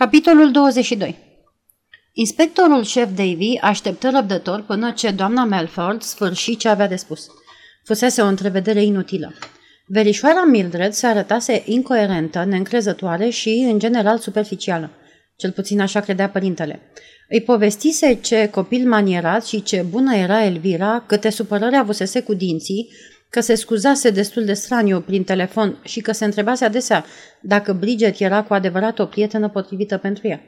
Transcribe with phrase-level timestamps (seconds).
[0.00, 1.16] Capitolul 22
[2.12, 7.26] Inspectorul șef Davy așteptă răbdător până ce doamna Melford sfârși ce avea de spus.
[7.84, 9.32] Fusese o întrevedere inutilă.
[9.86, 14.90] Verișoara Mildred se arătase incoerentă, neîncrezătoare și, în general, superficială.
[15.36, 16.80] Cel puțin așa credea părintele.
[17.28, 22.88] Îi povestise ce copil manierat și ce bună era Elvira, câte supărări avusese cu dinții,
[23.30, 27.04] că se scuzase destul de straniu prin telefon și că se întrebase adesea
[27.40, 30.40] dacă Bridget era cu adevărat o prietenă potrivită pentru ea.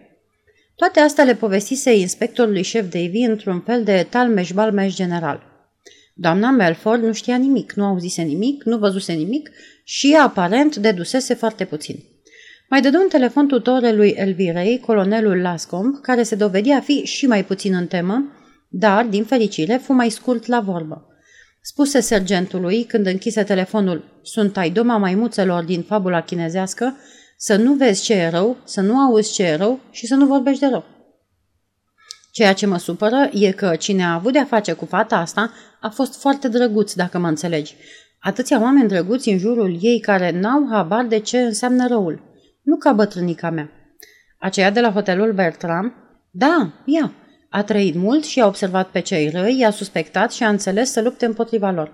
[0.76, 5.42] Toate astea le povestise inspectorului șef Davy într-un fel de talmeș-balmeș general.
[6.14, 9.50] Doamna Melford nu știa nimic, nu auzise nimic, nu văzuse nimic
[9.84, 11.96] și, aparent, dedusese foarte puțin.
[12.68, 17.44] Mai dădu un telefon tutorelui Elvirei, colonelul Lascomb, care se dovedea a fi și mai
[17.44, 18.32] puțin în temă,
[18.68, 21.11] dar, din fericire, fu mai scurt la vorbă.
[21.64, 26.96] Spuse sergentului, când închise telefonul, sunt ai doma maimuțelor din fabula chinezească,
[27.36, 30.26] să nu vezi ce e rău, să nu auzi ce e rău și să nu
[30.26, 30.84] vorbești de rău.
[32.32, 35.88] Ceea ce mă supără e că cine a avut de-a face cu fata asta a
[35.88, 37.76] fost foarte drăguț, dacă mă înțelegi.
[38.20, 42.22] Atâția oameni drăguți în jurul ei care n-au habar de ce înseamnă răul.
[42.62, 43.70] Nu ca bătrânica mea.
[44.38, 45.94] Aceea de la hotelul Bertram?
[46.30, 47.12] Da, ea.
[47.52, 51.00] A trăit mult și a observat pe cei răi, i-a suspectat și a înțeles să
[51.00, 51.92] lupte împotriva lor.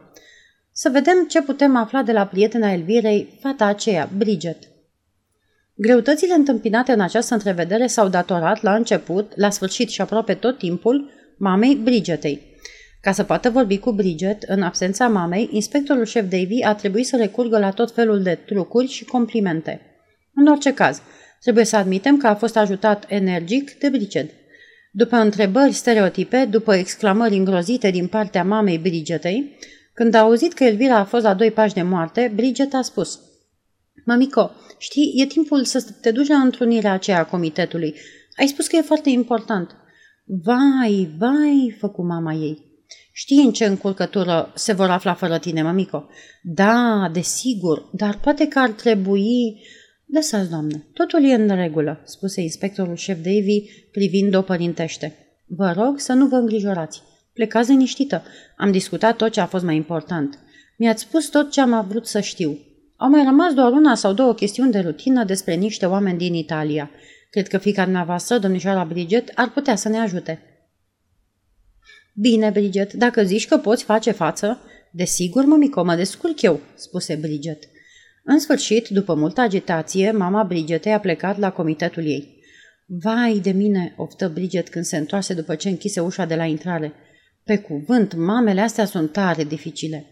[0.72, 4.58] Să vedem ce putem afla de la prietena Elvirei, fata aceea, Bridget.
[5.74, 11.10] Greutățile întâmpinate în această întrevedere s-au datorat la început, la sfârșit și aproape tot timpul,
[11.38, 12.42] mamei Bridgetei.
[13.00, 17.16] Ca să poată vorbi cu Bridget, în absența mamei, inspectorul șef Davy a trebuit să
[17.16, 19.80] recurgă la tot felul de trucuri și complimente.
[20.34, 21.02] În orice caz,
[21.40, 24.30] trebuie să admitem că a fost ajutat energic de Bridget.
[24.98, 29.56] După întrebări stereotipe, după exclamări îngrozite din partea mamei Bridgetei,
[29.94, 33.20] când a auzit că Elvira a fost la doi pași de moarte, Bridget a spus
[34.04, 37.94] Mamico, știi, e timpul să te duci la întrunirea aceea a comitetului.
[38.36, 39.76] Ai spus că e foarte important.
[40.24, 42.66] Vai, vai, făcu mama ei.
[43.12, 46.06] Știi în ce încurcătură se vor afla fără tine, mamico?
[46.42, 49.62] Da, desigur, dar poate că ar trebui...
[50.12, 55.16] Lăsați, doamnă, totul e în regulă, spuse inspectorul șef Davy privind-o părintește.
[55.46, 57.02] Vă rog să nu vă îngrijorați.
[57.32, 58.22] Plecați liniștită.
[58.56, 60.38] Am discutat tot ce a fost mai important.
[60.76, 62.58] Mi-ați spus tot ce am vrut să știu.
[62.96, 66.90] Au mai rămas doar una sau două chestiuni de rutină despre niște oameni din Italia.
[67.30, 70.42] Cred că fica dumneavoastră, domnișoara Bridget, ar putea să ne ajute.
[72.14, 74.60] Bine, Bridget, dacă zici că poți face față,
[74.92, 77.68] desigur, mămico, mă descurc eu, spuse Bridget.
[78.30, 82.42] În sfârșit, după multă agitație, mama Bridgetei a plecat la comitetul ei.
[82.86, 86.92] Vai de mine, oftă Bridget când se întoarse după ce închise ușa de la intrare.
[87.44, 90.06] Pe cuvânt, mamele astea sunt tare dificile.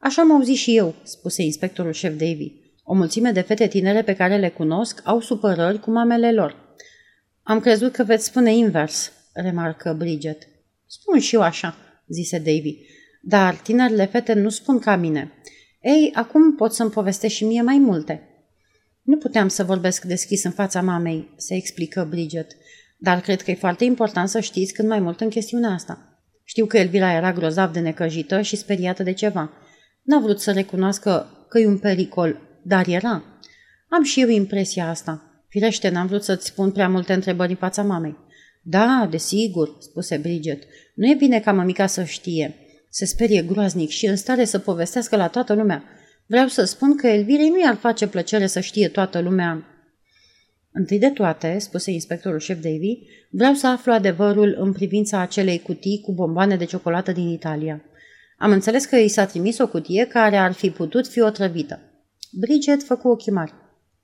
[0.00, 2.52] Așa am auzit și eu, spuse inspectorul șef Davy.
[2.84, 6.76] O mulțime de fete tinere pe care le cunosc au supărări cu mamele lor.
[7.42, 10.48] Am crezut că veți spune invers, remarcă Bridget.
[10.86, 11.76] Spun și eu așa,
[12.08, 12.76] zise Davy.
[13.22, 15.32] Dar tinerile fete nu spun ca mine.
[15.84, 18.28] Ei, acum pot să-mi povestești și mie mai multe.
[19.02, 22.56] Nu puteam să vorbesc deschis în fața mamei, se explică Bridget,
[22.98, 26.22] dar cred că e foarte important să știți cât mai mult în chestiunea asta.
[26.44, 29.52] Știu că Elvira era grozav de necăjită și speriată de ceva.
[30.02, 33.22] N-a vrut să recunoască că e un pericol, dar era.
[33.88, 35.44] Am și eu impresia asta.
[35.48, 38.16] Firește, n-am vrut să-ți spun prea multe întrebări în fața mamei.
[38.62, 40.62] Da, desigur, spuse Bridget.
[40.94, 42.58] Nu e bine ca mămica să știe.
[42.96, 45.84] Se sperie groaznic și în stare să povestească la toată lumea.
[46.26, 49.64] Vreau să spun că Elvirei nu i-ar face plăcere să știe toată lumea.
[50.72, 52.98] Întâi de toate, spuse inspectorul șef Davy,
[53.30, 57.82] vreau să aflu adevărul în privința acelei cutii cu bomboane de ciocolată din Italia.
[58.38, 61.80] Am înțeles că i s-a trimis o cutie care ar fi putut fi otrăvită.
[62.32, 63.52] Bridget făcu ochii mari.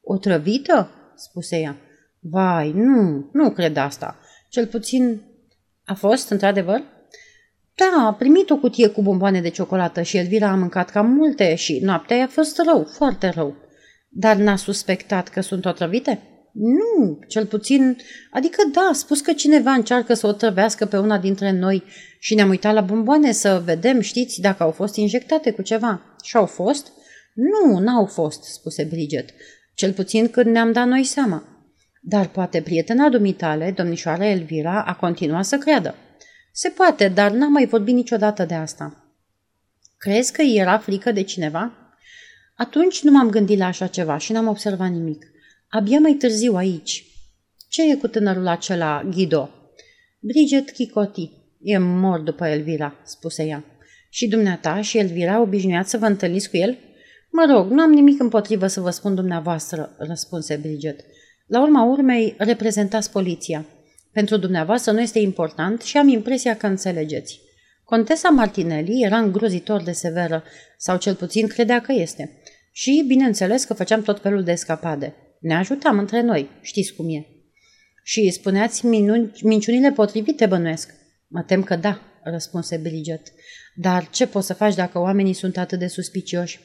[0.01, 0.91] Otrăvită?
[1.17, 1.77] spuse ea.
[2.21, 4.19] Vai, nu, nu cred asta.
[4.49, 5.23] Cel puțin
[5.85, 6.99] a fost, într-adevăr?
[7.81, 11.55] Da, a primit o cutie cu bomboane de ciocolată și Elvira a mâncat cam multe
[11.55, 13.57] și noaptea i-a fost rău, foarte rău.
[14.09, 16.23] Dar n-a suspectat că sunt otrăvite?
[16.53, 17.97] Nu, cel puțin,
[18.31, 21.83] adică da, a spus că cineva încearcă să o trăvească pe una dintre noi
[22.19, 26.17] și ne-am uitat la bomboane să vedem, știți, dacă au fost injectate cu ceva.
[26.23, 26.93] Și au fost?
[27.35, 29.31] Nu, n-au fost, spuse Bridget,
[29.75, 31.45] cel puțin când ne-am dat noi seama.
[32.03, 35.95] Dar poate prietena dumitale, domnișoara Elvira, a continuat să creadă.
[36.63, 39.15] Se poate, dar n-am mai vorbit niciodată de asta.
[39.97, 41.73] Crezi că era frică de cineva?
[42.57, 45.27] Atunci nu m-am gândit la așa ceva și n-am observat nimic.
[45.69, 47.05] Abia mai târziu aici.
[47.69, 49.51] Ce e cu tânărul acela, Ghido?
[50.21, 51.31] Bridget Chicoti.
[51.63, 53.65] E mort după Elvira, spuse ea.
[54.11, 56.79] Și dumneata și Elvira obișnuiați să vă întâlniți cu el?
[57.31, 61.01] Mă rog, nu am nimic împotrivă să vă spun dumneavoastră, răspunse Bridget.
[61.47, 63.67] La urma urmei, reprezentați poliția.
[64.13, 67.41] Pentru dumneavoastră nu este important și am impresia că înțelegeți.
[67.85, 70.45] Contesa Martinelli era îngrozitor de severă,
[70.79, 72.41] sau cel puțin credea că este.
[72.73, 75.15] Și, bineînțeles, că făceam tot felul de escapade.
[75.41, 77.27] Ne ajutam între noi, știți cum e.
[78.03, 80.95] Și spuneați minuni, minciunile potrivite, bănuiesc.
[81.27, 83.23] Mă tem că da, răspunse Bridget.
[83.75, 86.61] Dar ce poți să faci dacă oamenii sunt atât de suspicioși?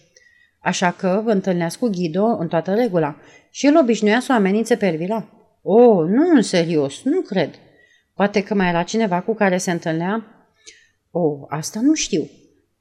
[0.60, 3.20] Așa că vă întâlneați cu Ghido în toată regula
[3.52, 5.35] și el obișnuia să o amenințe pe Elvira.
[5.68, 7.56] O, oh, nu în serios, nu cred.
[8.14, 10.26] Poate că mai era cineva cu care se întâlnea?
[11.12, 12.30] O, oh, asta nu știu.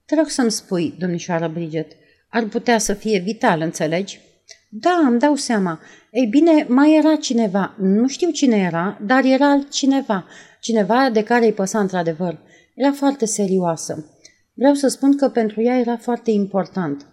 [0.04, 1.92] Te rog să-mi spui, domnișoară Bridget,
[2.28, 4.20] ar putea să fie vital, înțelegi?
[4.68, 5.80] Da, îmi dau seama.
[6.10, 7.76] Ei bine, mai era cineva.
[7.78, 10.26] Nu știu cine era, dar era altcineva.
[10.60, 12.38] Cineva de care îi păsa într-adevăr.
[12.74, 14.18] Era foarte serioasă.
[14.54, 17.06] Vreau să spun că pentru ea era foarte important.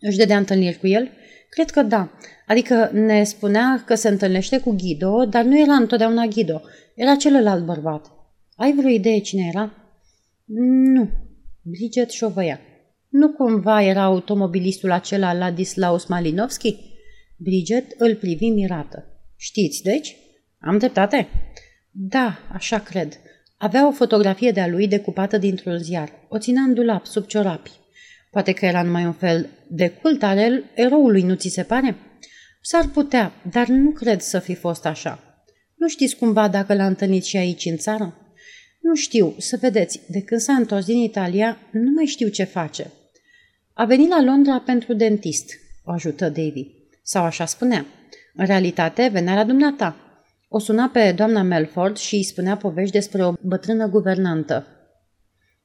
[0.00, 1.10] Își dădea întâlniri cu el?
[1.48, 2.10] Cred că da.
[2.46, 6.62] Adică ne spunea că se întâlnește cu Ghido, dar nu era întotdeauna Ghido.
[6.94, 8.12] Era celălalt bărbat.
[8.56, 9.72] Ai vreo idee cine era?
[10.94, 11.08] Nu.
[11.62, 12.60] Bridget șovăia.
[13.08, 16.76] Nu cumva era automobilistul acela Ladislaus Malinovski?
[17.36, 19.04] Bridget îl privi mirată.
[19.36, 20.16] Știți, deci?
[20.60, 21.28] Am dreptate?
[21.90, 23.20] Da, așa cred.
[23.56, 26.12] Avea o fotografie de-a lui decupată dintr-un ziar.
[26.28, 27.70] O ținea în dulap, sub ciorapi.
[28.30, 31.96] Poate că era numai un fel de cult al eroului, nu ți se pare?
[32.60, 35.42] S-ar putea, dar nu cred să fi fost așa.
[35.74, 38.16] Nu știți cumva dacă l-a întâlnit și aici în țară?
[38.80, 42.90] Nu știu, să vedeți, de când s-a întors din Italia, nu mai știu ce face.
[43.72, 45.52] A venit la Londra pentru dentist,
[45.84, 46.66] o ajută Davy.
[47.02, 47.86] Sau așa spunea.
[48.34, 49.96] În realitate, venea la dumneata.
[50.48, 54.66] O suna pe doamna Melford și îi spunea povești despre o bătrână guvernantă.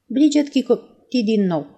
[0.06, 1.73] Bridget chicoti din nou.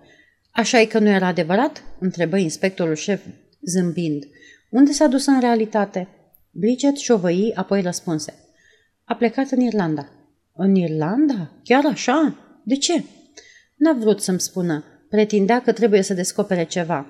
[0.56, 3.25] Așa e că nu era adevărat?" întrebă inspectorul șef,
[3.67, 4.25] zâmbind.
[4.70, 6.08] Unde s-a dus în realitate?"
[6.50, 8.35] Bridget șovăi, apoi răspunse.
[9.05, 10.08] A plecat în Irlanda.
[10.53, 11.53] În Irlanda?
[11.62, 12.38] Chiar așa?
[12.64, 13.05] De ce?
[13.76, 14.85] N-a vrut să-mi spună.
[15.08, 17.06] Pretindea că trebuie să descopere ceva.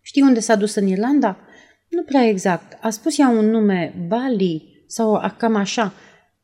[0.00, 1.38] Știi unde s-a dus în Irlanda?
[1.88, 2.78] Nu prea exact.
[2.80, 5.92] A spus ea un nume, Bali, sau cam așa.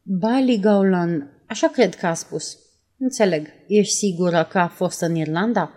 [0.02, 2.58] Bali Gaulan, așa cred că a spus.
[3.02, 3.46] Înțeleg.
[3.66, 5.70] Ești sigură că a fost în Irlanda?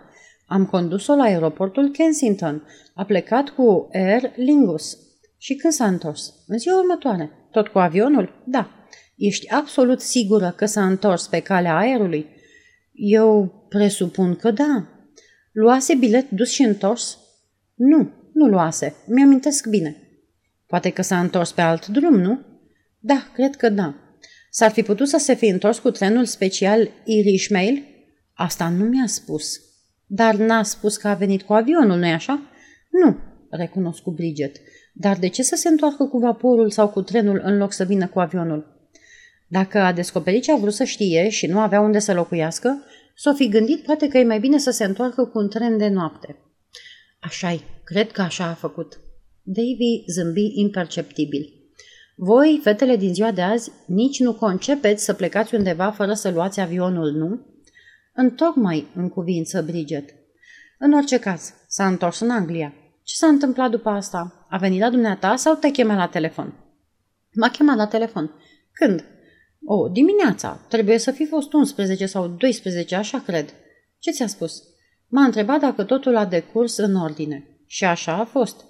[0.46, 2.66] Am condus-o la aeroportul Kensington.
[2.94, 4.98] A plecat cu Air Lingus.
[5.38, 6.34] Și când s-a întors?
[6.46, 7.30] În ziua următoare.
[7.50, 8.42] Tot cu avionul?
[8.46, 8.70] Da.
[9.16, 12.26] Ești absolut sigură că s-a întors pe calea aerului?
[12.92, 14.88] Eu presupun că da.
[15.52, 17.18] Luase bilet dus și întors?
[17.74, 18.94] Nu, nu luase.
[19.06, 19.96] Mi-amintesc bine.
[20.66, 22.38] Poate că s-a întors pe alt drum, nu?
[22.98, 23.94] Da, cred că da.
[24.56, 27.84] S-ar fi putut să se fi întors cu trenul special Irish Mail?
[28.34, 29.60] Asta nu mi-a spus.
[30.06, 32.42] Dar n-a spus că a venit cu avionul, nu-i așa?
[32.90, 33.16] Nu,
[33.50, 34.56] recunosc cu Bridget.
[34.92, 38.08] Dar de ce să se întoarcă cu vaporul sau cu trenul în loc să vină
[38.08, 38.88] cu avionul?
[39.48, 42.84] Dacă a descoperit ce a vrut să știe și nu avea unde să locuiască,
[43.14, 45.88] s-o fi gândit poate că e mai bine să se întoarcă cu un tren de
[45.88, 46.36] noapte.
[47.20, 49.00] Așa-i, cred că așa a făcut.
[49.42, 51.53] Davy zâmbi imperceptibil.
[52.14, 56.60] Voi, fetele din ziua de azi, nici nu concepeți să plecați undeva fără să luați
[56.60, 57.40] avionul, nu?
[58.14, 60.14] Întocmai în cuvință Bridget.
[60.78, 62.74] În orice caz, s-a întors în Anglia.
[63.02, 64.46] Ce s-a întâmplat după asta?
[64.50, 66.54] A venit la dumneata sau te chema la telefon?
[67.32, 68.30] M-a chemat la telefon.
[68.72, 69.04] Când?
[69.64, 70.60] O, dimineața.
[70.68, 73.54] Trebuie să fi fost 11 sau 12, așa cred.
[73.98, 74.62] Ce ți-a spus?
[75.08, 77.58] M-a întrebat dacă totul a decurs în ordine.
[77.66, 78.64] Și așa a fost.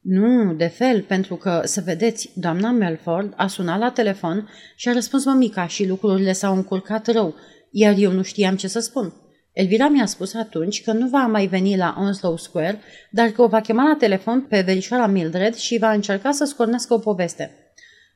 [0.00, 4.92] Nu, de fel, pentru că, să vedeți, doamna Melford a sunat la telefon și a
[4.92, 7.34] răspuns mămica și lucrurile s-au încurcat rău,
[7.70, 9.12] iar eu nu știam ce să spun.
[9.52, 12.80] Elvira mi-a spus atunci că nu va mai veni la Onslow Square,
[13.10, 16.94] dar că o va chema la telefon pe verișoara Mildred și va încerca să scornească
[16.94, 17.72] o poveste.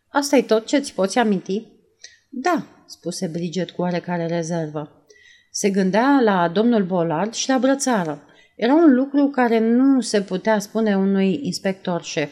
[0.09, 1.67] asta e tot ce-ți poți aminti?"
[2.29, 5.07] Da," spuse Bridget cu oarecare rezervă.
[5.51, 8.23] Se gândea la domnul Bollard și la brățară.
[8.57, 12.31] Era un lucru care nu se putea spune unui inspector șef.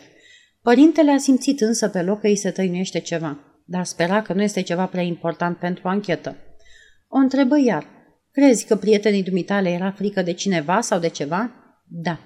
[0.63, 4.43] Părintele a simțit însă pe loc că îi se tăinuiește ceva, dar spera că nu
[4.43, 6.37] este ceva prea important pentru anchetă.
[7.09, 7.87] O întrebă iar.
[8.33, 11.51] Crezi că prietenii dumitale era frică de cineva sau de ceva?
[11.89, 12.19] Da.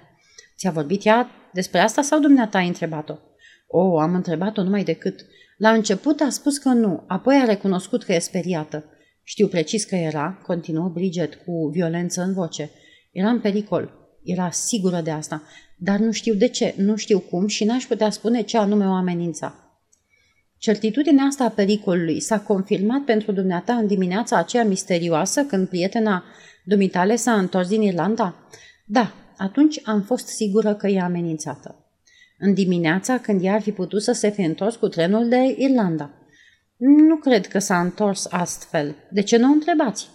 [0.57, 3.15] Ți-a vorbit ea despre asta sau dumneata ai întrebat-o?
[3.67, 5.27] O, am întrebat-o numai decât.
[5.57, 8.85] La început a spus că nu, apoi a recunoscut că e speriată.
[9.23, 12.71] Știu precis că era, continuă Bridget cu violență în voce.
[13.17, 13.91] Era în pericol.
[14.25, 15.43] Era sigură de asta.
[15.77, 18.93] Dar nu știu de ce, nu știu cum și n-aș putea spune ce anume o
[18.93, 19.55] amenința.
[20.59, 26.25] Certitudinea asta a pericolului s-a confirmat pentru dumneata în dimineața aceea misterioasă când prietena
[26.65, 28.35] dumitale s-a întors din Irlanda?
[28.87, 31.81] Da, atunci am fost sigură că e amenințată.
[32.39, 36.11] în dimineața când ea ar fi putut să se fi întors cu trenul de Irlanda.
[36.77, 38.95] Nu cred că s-a întors astfel.
[39.11, 40.09] De ce nu o întrebați?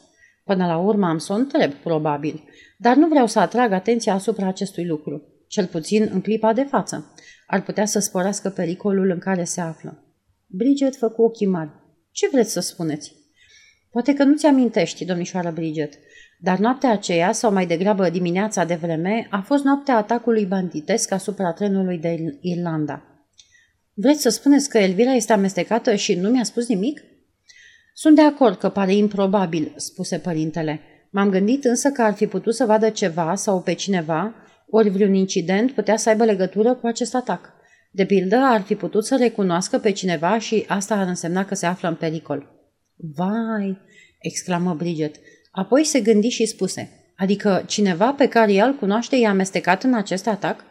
[0.43, 2.43] Până la urmă am să o întreb, probabil,
[2.81, 7.13] dar nu vreau să atrag atenția asupra acestui lucru, cel puțin în clipa de față.
[7.47, 10.03] Ar putea să sporească pericolul în care se află.
[10.47, 11.69] Bridget făcu ochii mari.
[12.11, 13.15] Ce vreți să spuneți?
[13.91, 15.93] Poate că nu ți amintești, domnișoară Bridget,
[16.39, 21.53] dar noaptea aceea, sau mai degrabă dimineața de vreme, a fost noaptea atacului banditesc asupra
[21.53, 23.03] trenului de Irlanda.
[23.93, 27.01] Vreți să spuneți că Elvira este amestecată și nu mi-a spus nimic?
[27.93, 30.81] Sunt de acord că pare improbabil, spuse părintele.
[31.13, 34.35] M-am gândit însă că ar fi putut să vadă ceva sau pe cineva,
[34.69, 37.53] ori vreun incident putea să aibă legătură cu acest atac.
[37.91, 41.65] De pildă, ar fi putut să recunoască pe cineva și asta ar însemna că se
[41.65, 42.47] află în pericol.
[42.95, 43.77] Vai,
[44.19, 45.15] exclamă Bridget.
[45.51, 50.27] Apoi se gândi și spuse, adică cineva pe care el cunoaște i-a amestecat în acest
[50.27, 50.63] atac?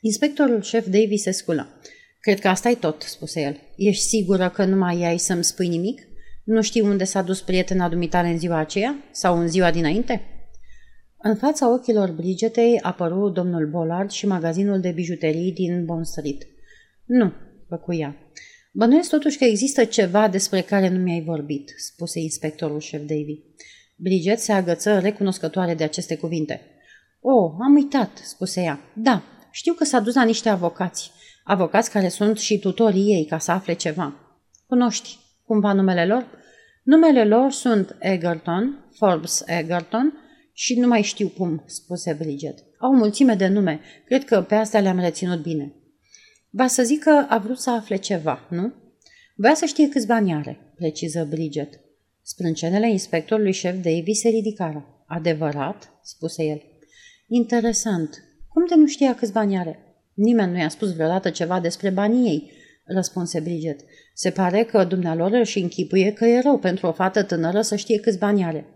[0.00, 1.80] Inspectorul șef Davy se sculă.
[2.20, 3.60] Cred că asta e tot, spuse el.
[3.76, 6.00] Ești sigură că nu mai ai să-mi spui nimic?
[6.44, 9.04] Nu știi unde s-a dus prietena dumitare în ziua aceea?
[9.10, 10.22] Sau în ziua dinainte?
[11.16, 16.42] În fața ochilor Bridgetei apăru domnul Bollard și magazinul de bijuterii din Bond Street.
[17.04, 17.32] Nu,
[17.68, 18.16] făcuia.
[18.72, 23.40] Bănuiesc totuși că există ceva despre care nu mi-ai vorbit, spuse inspectorul șef Davy.
[23.96, 26.60] Bridget se agăță recunoscătoare de aceste cuvinte.
[27.20, 28.80] Oh, am uitat, spuse ea.
[28.94, 31.10] Da, știu că s-a dus la niște avocați.
[31.44, 34.14] Avocați care sunt și tutorii ei ca să afle ceva.
[34.66, 36.26] Cunoști cumva numele lor?
[36.82, 40.12] Numele lor sunt Egerton, Forbes Egerton
[40.52, 42.58] și nu mai știu cum, spuse Bridget.
[42.78, 43.80] Au o mulțime de nume.
[44.06, 45.74] Cred că pe astea le-am reținut bine.
[46.50, 48.72] Va să zic că a vrut să afle ceva, nu?
[49.36, 51.80] Vrea să știe câți bani are, preciză Bridget.
[52.22, 55.04] Sprâncenele inspectorului șef Davy se ridicară.
[55.06, 55.90] Adevărat?
[56.02, 56.62] spuse el.
[57.28, 58.24] Interesant.
[58.48, 59.78] Cum de nu știa câți bani are?
[60.14, 62.52] Nimeni nu i-a spus vreodată ceva despre banii ei,
[62.84, 63.80] răspunse Bridget.
[64.14, 67.98] Se pare că dumnealor își închipuie că e rău pentru o fată tânără să știe
[68.00, 68.66] câți bani are.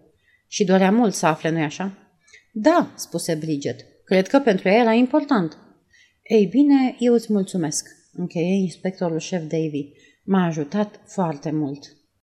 [0.49, 1.99] Și dorea mult să afle, nu-i așa?
[2.53, 3.87] Da, spuse Bridget.
[4.05, 5.57] Cred că pentru ea era important.
[6.23, 9.89] Ei bine, eu îți mulțumesc, încheie inspectorul șef Davy.
[10.25, 11.98] M-a ajutat foarte mult.